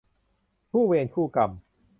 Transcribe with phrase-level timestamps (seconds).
[0.71, 1.51] คู่เวรคู่กรรม